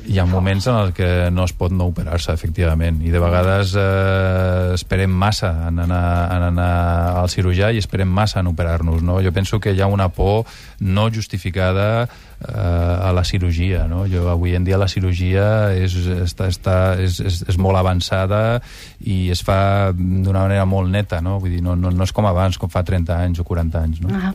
Hi 0.06 0.20
ha 0.20 0.26
moments 0.30 0.68
en 0.68 0.76
els 0.76 0.94
que 0.98 1.08
no 1.34 1.46
es 1.48 1.54
pot 1.58 1.74
no 1.74 1.88
operar-se, 1.90 2.34
efectivament, 2.36 3.00
i 3.06 3.14
de 3.14 3.22
vegades 3.22 3.74
eh, 3.80 4.76
esperem 4.76 5.12
massa 5.12 5.52
en 5.70 5.82
anar, 5.86 6.06
en 6.36 6.46
anar 6.52 6.70
al 7.22 7.32
cirurgià 7.32 7.72
i 7.74 7.82
esperem 7.82 8.12
massa 8.12 8.42
en 8.44 8.52
operar-nos, 8.52 9.02
no? 9.06 9.18
Jo 9.24 9.34
penso 9.36 9.60
que 9.60 9.74
hi 9.74 9.82
ha 9.82 9.88
una 9.92 10.10
por 10.14 10.46
no 10.80 11.10
justificada 11.10 12.06
eh, 12.06 12.52
a 12.52 13.12
la 13.16 13.24
cirurgia, 13.24 13.86
no? 13.88 14.06
Jo, 14.12 14.28
avui 14.30 14.56
en 14.56 14.66
dia 14.68 14.78
la 14.78 14.88
cirurgia 14.92 15.72
és, 15.74 15.96
està, 16.28 16.50
està, 16.52 16.78
és, 17.02 17.20
és, 17.20 17.42
és 17.50 17.58
molt 17.62 17.80
avançada 17.80 18.62
i 19.02 19.30
es 19.34 19.42
fa 19.46 19.92
d'una 19.96 20.46
manera 20.46 20.66
molt 20.70 20.92
neta, 20.92 21.22
no? 21.24 21.40
Vull 21.42 21.56
dir, 21.58 21.64
no, 21.66 21.76
no, 21.80 21.92
no 21.92 22.08
és 22.08 22.14
com 22.16 22.28
abans, 22.30 22.60
com 22.62 22.72
fa 22.72 22.84
30 22.86 23.16
anys 23.16 23.42
o 23.42 23.48
40 23.48 23.82
anys, 23.82 24.04
no? 24.04 24.14
Ah. 24.14 24.34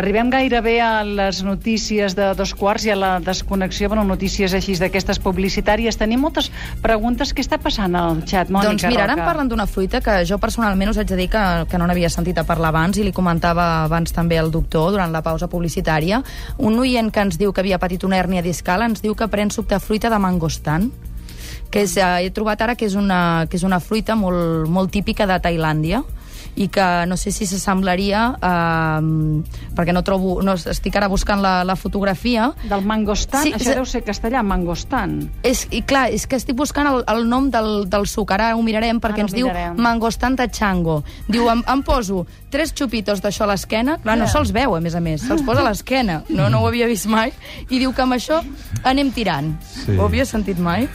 Arribem 0.00 0.30
gairebé 0.32 0.78
a 0.84 0.92
les 1.04 1.42
notícies 1.46 2.16
de 2.16 2.32
dos 2.38 2.54
quarts 2.54 2.86
i 2.88 2.94
a 2.94 2.98
la 2.98 3.12
desconnexió, 3.24 3.90
bueno, 3.90 4.04
notícies 4.08 4.54
així 4.56 4.76
d'aquestes 5.00 5.20
publicitàries. 5.24 5.96
Tenim 5.98 6.20
moltes 6.20 6.50
preguntes. 6.82 7.32
Què 7.34 7.42
està 7.44 7.58
passant 7.62 7.94
al 7.96 8.22
xat, 8.28 8.50
Mònica 8.52 8.68
doncs 8.68 8.86
mira, 8.90 9.06
ara 9.08 9.16
parlen 9.24 9.48
d'una 9.48 9.66
fruita 9.66 10.00
que 10.04 10.20
jo 10.28 10.38
personalment 10.38 10.92
us 10.92 11.00
haig 11.00 11.08
de 11.08 11.16
dir 11.16 11.28
que, 11.32 11.44
que 11.70 11.80
no 11.80 11.88
n'havia 11.88 12.10
sentit 12.12 12.38
a 12.38 12.44
parlar 12.44 12.70
abans 12.74 12.98
i 13.00 13.06
li 13.06 13.14
comentava 13.16 13.84
abans 13.86 14.12
també 14.12 14.38
al 14.38 14.50
doctor 14.52 14.92
durant 14.94 15.12
la 15.12 15.24
pausa 15.24 15.48
publicitària. 15.48 16.22
Un 16.58 16.78
oient 16.78 17.10
que 17.10 17.24
ens 17.24 17.40
diu 17.40 17.52
que 17.52 17.64
havia 17.64 17.80
patit 17.80 18.04
una 18.04 18.20
hèrnia 18.20 18.44
discal 18.44 18.84
ens 18.84 19.02
diu 19.02 19.16
que 19.16 19.28
pren 19.32 19.50
suc 19.50 19.70
de 19.70 19.80
fruita 19.80 20.10
de 20.12 20.20
mangostan 20.20 20.90
que 21.70 21.84
és, 21.86 21.96
eh, 21.96 22.26
he 22.26 22.30
trobat 22.34 22.60
ara 22.62 22.74
que 22.74 22.84
és 22.84 22.96
una, 22.98 23.46
que 23.48 23.56
és 23.56 23.62
una 23.62 23.78
fruita 23.78 24.16
molt, 24.18 24.66
molt 24.68 24.90
típica 24.90 25.26
de 25.26 25.38
Tailàndia 25.38 26.02
i 26.56 26.68
que 26.68 26.86
no 27.06 27.16
sé 27.16 27.30
si 27.32 27.46
s'assemblaria 27.46 28.24
eh, 28.40 29.00
perquè 29.76 29.92
no 29.94 30.02
trobo 30.06 30.40
no, 30.42 30.54
estic 30.54 30.96
ara 30.98 31.08
buscant 31.08 31.40
la, 31.42 31.60
la 31.64 31.76
fotografia 31.76 32.50
Del 32.68 32.82
mangostan? 32.86 33.44
Sí, 33.46 33.54
Això 33.56 33.74
deu 33.78 33.86
ser 33.88 34.02
castellà, 34.06 34.42
mangostan. 34.42 35.18
és, 35.46 35.66
i 35.70 35.82
clar, 35.82 36.08
és 36.14 36.26
que 36.26 36.36
estic 36.40 36.56
buscant 36.58 36.88
el, 36.90 37.02
el 37.08 37.26
nom 37.28 37.50
del, 37.50 37.86
del 37.90 38.06
suc, 38.10 38.30
ara 38.34 38.52
ho 38.56 38.62
mirarem 38.62 39.00
perquè 39.00 39.20
Ara 39.22 39.26
ho 39.26 39.30
ens 39.30 39.36
diu 39.36 39.48
mirarem. 39.48 39.76
mangostan 39.80 40.36
de 40.36 40.48
chango. 40.50 41.02
Diu, 41.28 41.48
em, 41.50 41.62
em 41.68 41.82
poso 41.86 42.26
tres 42.50 42.72
xupitos 42.74 43.20
d'això 43.22 43.44
a 43.46 43.52
l'esquena, 43.52 43.98
clar, 44.02 44.16
no 44.18 44.26
se'ls 44.26 44.50
veu, 44.52 44.74
a 44.74 44.80
més 44.82 44.94
a 44.98 45.00
més, 45.00 45.22
se'ls 45.22 45.44
posa 45.46 45.62
a 45.62 45.68
l'esquena, 45.68 46.22
no, 46.28 46.48
no 46.50 46.60
ho 46.64 46.66
havia 46.68 46.88
vist 46.90 47.06
mai, 47.06 47.30
i 47.70 47.78
diu 47.78 47.92
que 47.94 48.02
amb 48.02 48.16
això 48.18 48.40
anem 48.82 49.12
tirant. 49.14 49.52
Sí. 49.62 49.94
Ho 49.96 50.08
havia 50.08 50.26
sentit 50.26 50.58
mai? 50.58 50.88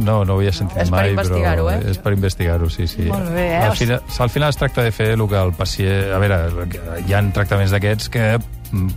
No, 0.00 0.22
no 0.24 0.34
ho 0.34 0.38
havia 0.38 0.52
sentit 0.54 0.78
És 0.80 0.88
per 0.88 0.96
mai, 0.96 1.10
investigar-ho, 1.12 1.66
però 1.68 1.82
eh? 1.84 1.90
és 1.92 1.98
per 2.00 2.12
investigar-ho, 2.16 2.68
sí, 2.72 2.86
sí. 2.88 3.04
Molt 3.10 3.28
bé, 3.34 3.46
eh? 3.58 3.64
Al 3.68 3.76
final, 3.76 4.00
al 4.24 4.30
final 4.32 4.48
es 4.54 4.56
tracta 4.56 4.82
de 4.88 4.94
fer 4.94 5.12
el 5.14 5.24
que 5.28 5.38
el 5.40 5.52
pacient... 5.56 6.12
A 6.14 6.20
veure, 6.22 6.68
hi 7.06 7.14
ha 7.14 7.24
tractaments 7.34 7.74
d'aquests 7.74 8.12
que 8.12 8.28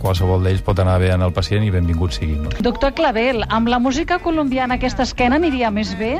qualsevol 0.02 0.44
d'ells 0.44 0.62
pot 0.64 0.78
anar 0.82 0.98
bé 1.00 1.12
en 1.14 1.24
el 1.24 1.32
pacient 1.32 1.64
i 1.64 1.72
benvingut 1.72 2.16
sigui, 2.18 2.36
no? 2.40 2.52
Doctor 2.64 2.94
Clavel, 2.96 3.44
amb 3.48 3.70
la 3.72 3.80
música 3.80 4.20
colombiana 4.24 4.80
aquesta 4.80 5.06
esquena 5.08 5.40
aniria 5.40 5.72
més 5.72 5.94
bé? 5.98 6.18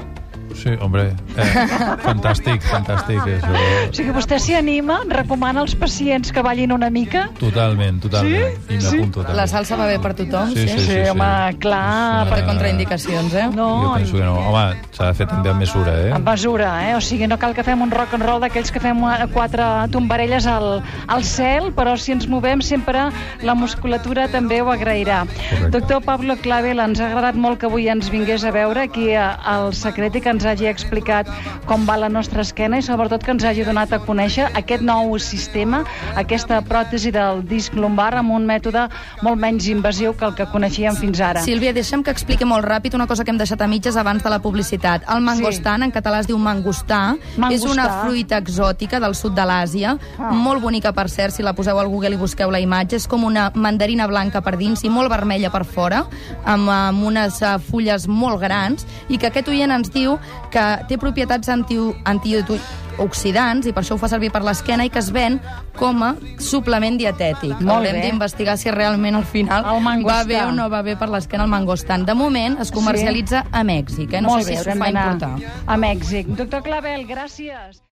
Sí, 0.54 0.70
hombre, 0.80 1.08
eh, 1.36 1.44
fantàstic, 2.06 2.62
fantàstic, 2.68 3.18
això. 3.24 3.52
O 3.88 3.94
sigui, 3.96 4.12
vostè 4.14 4.36
s'hi 4.42 4.54
anima, 4.58 4.98
recomana 5.08 5.62
als 5.64 5.74
pacients 5.78 6.30
que 6.32 6.42
ballin 6.44 6.72
una 6.74 6.90
mica? 6.92 7.24
Totalment, 7.40 8.00
totalment. 8.04 8.58
Sí? 8.68 8.76
I 8.76 8.80
m'apunto 8.82 9.22
també. 9.24 9.36
La 9.38 9.46
salsa 9.50 9.78
va 9.80 9.86
bé 9.88 9.96
per 10.02 10.12
tothom, 10.18 10.52
Sí, 10.52 10.66
sí? 10.68 10.76
sí, 10.78 10.84
sí. 10.90 10.98
home, 11.12 11.30
clar, 11.62 12.26
No 12.28 12.34
té 12.36 12.42
Eh, 12.42 12.46
contraindicacions, 12.46 13.34
eh? 13.34 13.46
No, 13.54 13.68
Jo 13.86 13.94
penso 13.96 14.16
que 14.18 14.24
no. 14.24 14.34
Home, 14.50 14.64
s'ha 14.92 15.06
de 15.08 15.14
fer 15.22 15.26
també 15.30 15.50
amb 15.54 15.60
mesura, 15.64 15.94
eh? 16.08 16.12
amb 16.18 16.28
mesura, 16.28 16.70
eh? 16.90 16.94
O 16.96 17.00
sigui, 17.00 17.26
no 17.30 17.38
cal 17.38 17.54
que 17.54 17.64
fem 17.64 17.80
un 17.82 17.90
rock 17.90 18.14
and 18.18 18.26
roll 18.26 18.40
d'aquells 18.44 18.70
que 18.74 18.80
fem 18.82 19.00
quatre 19.32 19.64
tombarelles 19.94 20.46
al, 20.46 20.82
al 21.08 21.24
cel, 21.24 21.70
però 21.76 21.96
si 21.96 22.12
ens 22.12 22.28
movem 22.28 22.60
sempre 22.60 23.08
la 23.42 23.54
musculatura 23.54 24.28
també 24.28 24.60
ho 24.62 24.70
agrairà. 24.70 25.22
Correcte. 25.26 25.70
Doctor 25.78 26.02
Pablo 26.04 26.36
Clavel, 26.36 26.80
ens 26.80 27.00
ha 27.00 27.08
agradat 27.08 27.34
molt 27.40 27.58
que 27.62 27.66
avui 27.70 27.88
ens 27.88 28.10
vingués 28.12 28.44
a 28.44 28.50
veure 28.54 28.84
aquí 28.84 29.10
al 29.16 29.72
Secret 29.76 30.16
i 30.16 30.20
que 30.20 30.31
ens 30.32 30.46
hagi 30.48 30.68
explicat 30.70 31.30
com 31.68 31.86
va 31.88 31.98
la 32.00 32.10
nostra 32.12 32.42
esquena 32.42 32.80
i 32.80 32.84
sobretot 32.86 33.24
que 33.24 33.32
ens 33.34 33.44
hagi 33.44 33.64
donat 33.66 33.92
a 33.92 34.00
conèixer 34.02 34.48
aquest 34.58 34.82
nou 34.84 35.14
sistema, 35.22 35.82
aquesta 36.18 36.60
pròtesi 36.66 37.12
del 37.14 37.42
disc 37.48 37.74
lumbar 37.76 38.12
amb 38.18 38.34
un 38.34 38.46
mètode 38.48 38.88
molt 39.22 39.40
menys 39.40 39.68
invasiu 39.72 40.16
que 40.18 40.26
el 40.28 40.34
que 40.38 40.48
coneixíem 40.50 40.96
fins 40.98 41.20
ara. 41.22 41.44
Sílvia, 41.44 41.72
deixa'm 41.76 42.04
que 42.04 42.12
expliqui 42.14 42.48
molt 42.48 42.66
ràpid 42.66 42.96
una 42.98 43.06
cosa 43.10 43.24
que 43.24 43.32
hem 43.32 43.40
deixat 43.40 43.62
a 43.62 43.68
mitges 43.70 43.96
abans 44.00 44.22
de 44.24 44.32
la 44.32 44.40
publicitat. 44.42 45.06
El 45.12 45.22
mangostan, 45.24 45.82
sí. 45.82 45.88
en 45.88 45.94
català 45.94 46.22
es 46.22 46.30
diu 46.30 46.38
mangostà, 46.40 47.02
mangostà, 47.36 47.54
és 47.54 47.66
una 47.68 47.88
fruita 48.02 48.40
exòtica 48.42 49.00
del 49.02 49.16
sud 49.18 49.36
de 49.36 49.46
l'Àsia, 49.48 49.96
ah. 50.18 50.32
molt 50.32 50.62
bonica 50.62 50.92
per 50.96 51.08
cert, 51.12 51.34
si 51.36 51.44
la 51.46 51.54
poseu 51.56 51.78
al 51.78 51.90
Google 51.92 52.16
i 52.16 52.20
busqueu 52.20 52.52
la 52.52 52.60
imatge, 52.62 53.00
és 53.00 53.08
com 53.10 53.24
una 53.28 53.50
mandarina 53.54 54.08
blanca 54.10 54.42
per 54.44 54.56
dins 54.60 54.84
i 54.84 54.92
molt 54.92 55.12
vermella 55.12 55.52
per 55.52 55.64
fora, 55.68 56.04
amb, 56.44 56.70
amb 56.72 57.06
unes 57.12 57.40
uh, 57.42 57.56
fulles 57.70 58.08
molt 58.08 58.40
grans, 58.42 58.86
i 59.08 59.18
que 59.18 59.30
aquest 59.30 59.50
oient 59.52 59.72
ens 59.74 59.92
diu 59.92 60.18
que 60.52 60.64
té 60.88 60.98
propietats 61.00 61.48
anti, 61.52 61.78
antioxidants 62.08 63.68
i 63.68 63.72
per 63.72 63.82
això 63.84 63.96
ho 63.96 64.00
fa 64.02 64.10
servir 64.12 64.32
per 64.34 64.42
l'esquena 64.44 64.86
i 64.86 64.92
que 64.92 65.00
es 65.00 65.10
ven 65.14 65.38
com 65.78 66.02
a 66.04 66.12
suplement 66.42 66.98
dietètic. 67.00 67.54
Molt 67.60 67.78
Haurem 67.78 68.00
d'investigar 68.02 68.58
si 68.60 68.74
realment 68.74 69.16
al 69.18 69.24
final 69.28 69.64
va 70.04 70.22
bé 70.28 70.42
o 70.44 70.50
no 70.52 70.68
va 70.72 70.82
bé 70.82 70.96
per 71.00 71.08
l'esquena 71.12 71.46
el 71.46 71.52
mangostan. 71.52 72.04
De 72.08 72.14
moment 72.18 72.58
es 72.60 72.74
comercialitza 72.74 73.44
sí. 73.46 73.48
a 73.52 73.64
Mèxic, 73.64 74.12
eh? 74.12 74.20
no 74.20 74.34
Molt 74.34 74.44
sé 74.44 74.50
bé, 74.50 74.58
si 74.58 74.68
s'ho 74.68 74.76
fa 74.76 74.92
importar. 74.92 75.32
A 75.66 75.80
Mèxic. 75.80 76.34
Doctor 76.36 76.62
Clavel, 76.66 77.06
gràcies. 77.08 77.80